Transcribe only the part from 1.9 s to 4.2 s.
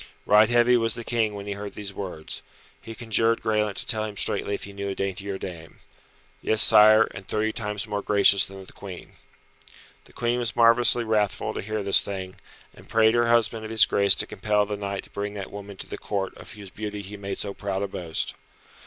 words. He conjured Graelent to tell him